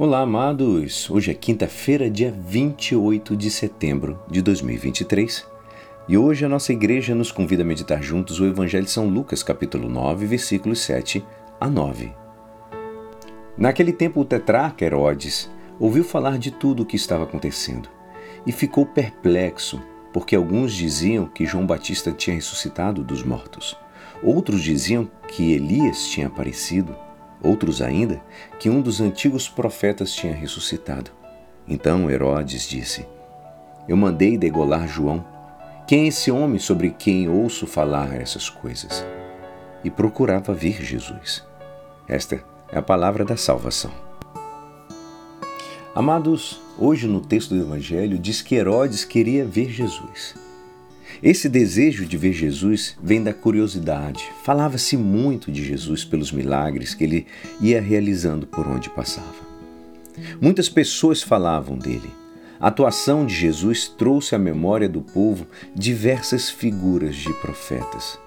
Olá, 0.00 0.20
amados! 0.20 1.10
Hoje 1.10 1.32
é 1.32 1.34
quinta-feira, 1.34 2.08
dia 2.08 2.32
28 2.32 3.36
de 3.36 3.50
setembro 3.50 4.22
de 4.30 4.40
2023 4.40 5.44
e 6.08 6.16
hoje 6.16 6.44
a 6.44 6.48
nossa 6.48 6.72
igreja 6.72 7.16
nos 7.16 7.32
convida 7.32 7.64
a 7.64 7.66
meditar 7.66 8.00
juntos 8.00 8.38
o 8.38 8.46
Evangelho 8.46 8.84
de 8.84 8.92
São 8.92 9.08
Lucas, 9.08 9.42
capítulo 9.42 9.88
9, 9.88 10.24
versículos 10.24 10.78
7 10.82 11.24
a 11.60 11.68
9. 11.68 12.12
Naquele 13.56 13.92
tempo, 13.92 14.20
o 14.20 14.24
tetrarca 14.24 14.84
Herodes 14.84 15.50
ouviu 15.80 16.04
falar 16.04 16.38
de 16.38 16.52
tudo 16.52 16.84
o 16.84 16.86
que 16.86 16.94
estava 16.94 17.24
acontecendo 17.24 17.88
e 18.46 18.52
ficou 18.52 18.86
perplexo, 18.86 19.82
porque 20.12 20.36
alguns 20.36 20.72
diziam 20.74 21.26
que 21.26 21.44
João 21.44 21.66
Batista 21.66 22.12
tinha 22.12 22.36
ressuscitado 22.36 23.02
dos 23.02 23.24
mortos, 23.24 23.76
outros 24.22 24.62
diziam 24.62 25.10
que 25.26 25.54
Elias 25.54 26.06
tinha 26.06 26.28
aparecido 26.28 26.94
Outros 27.42 27.80
ainda, 27.80 28.20
que 28.58 28.68
um 28.68 28.80
dos 28.80 29.00
antigos 29.00 29.48
profetas 29.48 30.12
tinha 30.12 30.34
ressuscitado. 30.34 31.10
Então 31.66 32.10
Herodes 32.10 32.68
disse: 32.68 33.06
Eu 33.88 33.96
mandei 33.96 34.36
degolar 34.36 34.88
João. 34.88 35.24
Quem 35.86 36.04
é 36.04 36.06
esse 36.08 36.30
homem 36.30 36.58
sobre 36.58 36.90
quem 36.90 37.28
ouço 37.28 37.66
falar 37.66 38.14
essas 38.14 38.50
coisas? 38.50 39.04
E 39.82 39.90
procurava 39.90 40.52
ver 40.52 40.82
Jesus. 40.82 41.44
Esta 42.08 42.44
é 42.70 42.78
a 42.78 42.82
palavra 42.82 43.24
da 43.24 43.36
salvação. 43.36 43.90
Amados, 45.94 46.60
hoje 46.78 47.06
no 47.06 47.20
texto 47.20 47.54
do 47.54 47.60
Evangelho 47.60 48.18
diz 48.18 48.42
que 48.42 48.54
Herodes 48.54 49.04
queria 49.04 49.44
ver 49.44 49.70
Jesus. 49.70 50.34
Esse 51.22 51.48
desejo 51.48 52.06
de 52.06 52.16
ver 52.16 52.32
Jesus 52.32 52.96
vem 53.02 53.22
da 53.22 53.32
curiosidade. 53.32 54.24
Falava-se 54.44 54.96
muito 54.96 55.50
de 55.50 55.64
Jesus 55.64 56.04
pelos 56.04 56.30
milagres 56.30 56.94
que 56.94 57.04
ele 57.04 57.26
ia 57.60 57.80
realizando 57.80 58.46
por 58.46 58.66
onde 58.66 58.90
passava. 58.90 59.48
Muitas 60.40 60.68
pessoas 60.68 61.22
falavam 61.22 61.76
dele. 61.76 62.10
A 62.60 62.68
atuação 62.68 63.24
de 63.24 63.34
Jesus 63.34 63.86
trouxe 63.86 64.34
à 64.34 64.38
memória 64.38 64.88
do 64.88 65.00
povo 65.00 65.46
diversas 65.74 66.50
figuras 66.50 67.14
de 67.14 67.32
profetas: 67.34 68.18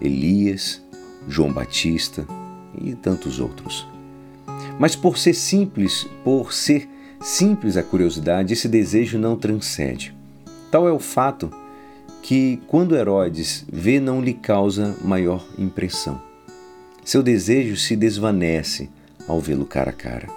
Elias, 0.00 0.82
João 1.26 1.52
Batista 1.52 2.26
e 2.80 2.94
tantos 2.94 3.40
outros. 3.40 3.86
Mas 4.78 4.94
por 4.94 5.18
ser 5.18 5.34
simples, 5.34 6.06
por 6.24 6.52
ser 6.52 6.88
simples 7.20 7.76
a 7.76 7.82
curiosidade, 7.82 8.52
esse 8.52 8.68
desejo 8.68 9.18
não 9.18 9.36
transcende. 9.36 10.14
Tal 10.70 10.86
é 10.86 10.92
o 10.92 10.98
fato 10.98 11.50
que, 12.22 12.60
quando 12.66 12.96
Herodes 12.96 13.64
vê, 13.70 13.98
não 13.98 14.20
lhe 14.20 14.34
causa 14.34 14.96
maior 15.02 15.44
impressão. 15.58 16.20
Seu 17.04 17.22
desejo 17.22 17.76
se 17.76 17.96
desvanece 17.96 18.90
ao 19.26 19.40
vê-lo 19.40 19.64
cara 19.64 19.90
a 19.90 19.92
cara, 19.92 20.28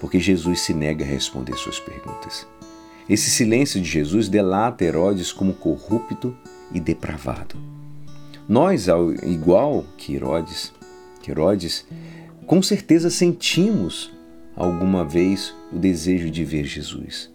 porque 0.00 0.20
Jesus 0.20 0.60
se 0.60 0.72
nega 0.72 1.04
a 1.04 1.08
responder 1.08 1.56
suas 1.56 1.80
perguntas. 1.80 2.46
Esse 3.08 3.30
silêncio 3.30 3.80
de 3.80 3.88
Jesus 3.88 4.28
delata 4.28 4.84
Herodes 4.84 5.32
como 5.32 5.54
corrupto 5.54 6.36
e 6.72 6.80
depravado. 6.80 7.56
Nós, 8.48 8.88
ao 8.88 9.12
igual 9.12 9.84
que 9.96 10.14
Herodes, 10.14 10.72
que 11.22 11.30
Herodes, 11.30 11.86
com 12.46 12.62
certeza 12.62 13.10
sentimos 13.10 14.12
alguma 14.54 15.04
vez 15.04 15.54
o 15.72 15.78
desejo 15.78 16.30
de 16.30 16.44
ver 16.44 16.64
Jesus, 16.64 17.30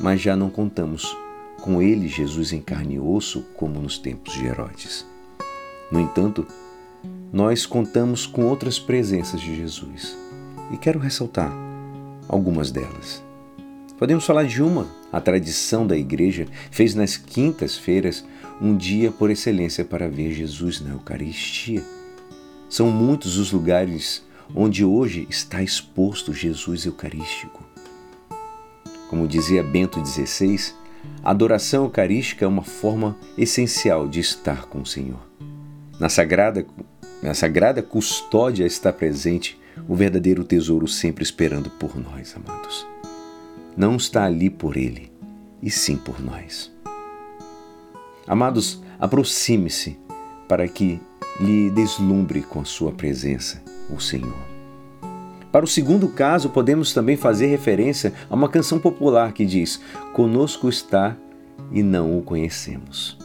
mas 0.00 0.20
já 0.20 0.36
não 0.36 0.50
contamos 0.50 1.16
com 1.60 1.80
ele 1.80 2.08
Jesus 2.08 2.52
em 2.52 2.60
carne 2.60 2.94
e 2.94 3.00
osso, 3.00 3.42
como 3.56 3.80
nos 3.80 3.98
tempos 3.98 4.34
de 4.34 4.46
Herodes. 4.46 5.06
No 5.90 6.00
entanto, 6.00 6.46
nós 7.32 7.66
contamos 7.66 8.26
com 8.26 8.46
outras 8.46 8.78
presenças 8.78 9.40
de 9.40 9.54
Jesus 9.54 10.16
e 10.72 10.76
quero 10.76 10.98
ressaltar 10.98 11.52
algumas 12.28 12.70
delas. 12.70 13.22
Podemos 13.98 14.24
falar 14.24 14.44
de 14.44 14.62
uma. 14.62 14.88
A 15.12 15.20
tradição 15.20 15.86
da 15.86 15.96
igreja 15.96 16.46
fez 16.70 16.94
nas 16.94 17.16
quintas-feiras 17.16 18.24
um 18.60 18.76
dia 18.76 19.10
por 19.10 19.30
excelência 19.30 19.84
para 19.84 20.08
ver 20.08 20.32
Jesus 20.32 20.80
na 20.80 20.90
Eucaristia. 20.90 21.82
São 22.68 22.90
muitos 22.90 23.36
os 23.36 23.52
lugares 23.52 24.24
onde 24.54 24.84
hoje 24.84 25.26
está 25.28 25.62
exposto 25.62 26.32
Jesus 26.32 26.86
Eucarístico. 26.86 27.62
Como 29.08 29.26
dizia 29.26 29.62
Bento 29.62 30.04
XVI, 30.04 30.72
a 31.22 31.30
adoração 31.30 31.84
eucarística 31.84 32.44
é 32.44 32.48
uma 32.48 32.62
forma 32.62 33.16
essencial 33.36 34.08
de 34.08 34.20
estar 34.20 34.66
com 34.66 34.80
o 34.80 34.86
Senhor. 34.86 35.20
Na 35.98 36.08
sagrada, 36.08 36.66
na 37.22 37.34
sagrada 37.34 37.82
custódia 37.82 38.64
está 38.64 38.92
presente 38.92 39.60
o 39.88 39.94
verdadeiro 39.94 40.44
tesouro 40.44 40.88
sempre 40.88 41.22
esperando 41.22 41.70
por 41.70 41.96
nós, 41.96 42.34
amados. 42.34 42.86
Não 43.76 43.96
está 43.96 44.24
ali 44.24 44.48
por 44.48 44.76
Ele, 44.76 45.12
e 45.62 45.70
sim 45.70 45.96
por 45.96 46.20
nós. 46.20 46.72
Amados, 48.26 48.82
aproxime-se 48.98 49.98
para 50.48 50.66
que 50.68 51.00
lhe 51.40 51.70
deslumbre 51.70 52.42
com 52.42 52.60
a 52.60 52.64
sua 52.64 52.92
presença 52.92 53.62
o 53.88 54.00
Senhor. 54.00 54.59
Para 55.52 55.64
o 55.64 55.68
segundo 55.68 56.08
caso, 56.08 56.48
podemos 56.48 56.92
também 56.92 57.16
fazer 57.16 57.46
referência 57.46 58.12
a 58.28 58.34
uma 58.34 58.48
canção 58.48 58.78
popular 58.78 59.32
que 59.32 59.44
diz: 59.44 59.80
Conosco 60.12 60.68
está 60.68 61.16
e 61.72 61.82
não 61.82 62.18
o 62.18 62.22
conhecemos. 62.22 63.18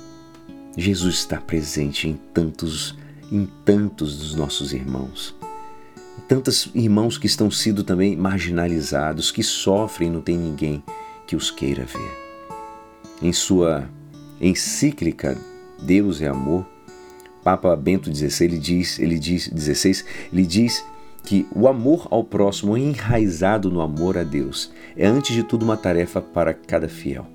Jesus 0.78 1.16
está 1.16 1.40
presente 1.40 2.10
em 2.10 2.20
tantos, 2.34 2.98
em 3.32 3.48
tantos 3.64 4.18
dos 4.18 4.36
nossos 4.36 4.74
irmãos. 4.74 5.36
Tantos 6.28 6.70
irmãos 6.74 7.18
que 7.18 7.28
estão 7.28 7.52
sendo 7.52 7.84
também 7.84 8.16
marginalizados, 8.16 9.32
que 9.32 9.44
sofrem 9.44 10.10
e 10.10 10.12
não 10.12 10.22
tem 10.22 10.38
ninguém 10.38 10.84
que 11.28 11.36
os 11.36 11.52
queira 11.52 11.86
ver. 11.86 12.26
Em 13.22 13.32
sua 13.32 13.88
encíclica 14.42 15.38
Deus 15.82 16.22
é 16.22 16.28
Amor, 16.28 16.66
Papa 17.44 17.76
Bento 17.76 18.14
XVI 18.14 18.46
ele 18.46 18.58
diz, 18.58 19.00
ele 19.00 19.20
diz, 19.20 19.48
16, 19.48 20.04
ele 20.34 20.46
diz 20.46 20.84
que 21.26 21.48
o 21.56 21.68
amor 21.68 22.08
ao 22.12 22.24
próximo, 22.24 22.78
enraizado 22.78 23.72
no 23.72 23.82
amor 23.82 24.18
a 24.18 24.24
Deus, 24.24 24.72
é 24.96 25.08
antes 25.08 25.36
de 25.36 25.44
tudo 25.44 25.64
uma 25.64 25.76
tarefa 25.76 26.22
para 26.22 26.54
cada 26.54 26.88
fiel, 26.88 27.26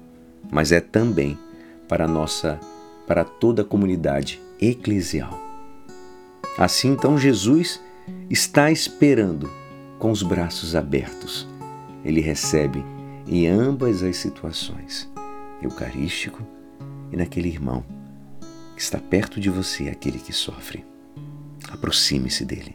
mas 0.50 0.70
é 0.70 0.80
também 0.80 1.36
para 1.88 2.06
nossa, 2.06 2.60
para 3.06 3.24
toda 3.24 3.62
a 3.62 3.64
comunidade 3.64 4.40
eclesial. 4.60 5.38
Assim, 6.56 6.92
então, 6.92 7.18
Jesus 7.18 7.80
está 8.28 8.70
esperando 8.70 9.50
com 9.98 10.10
os 10.10 10.22
braços 10.22 10.76
abertos. 10.76 11.48
Ele 12.04 12.20
recebe 12.20 12.84
em 13.26 13.46
ambas 13.46 14.02
as 14.02 14.16
situações, 14.16 15.08
eucarístico 15.62 16.46
e 17.12 17.16
naquele 17.16 17.48
irmão 17.48 17.84
que 18.74 18.82
está 18.82 18.98
perto 18.98 19.40
de 19.40 19.50
você, 19.50 19.88
aquele 19.88 20.18
que 20.18 20.32
sofre. 20.32 20.84
Aproxime-se 21.70 22.44
dele. 22.44 22.74